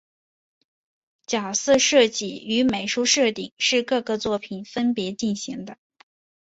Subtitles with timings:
[1.27, 5.77] 角色设计与美术设定是各个作品分别进行的。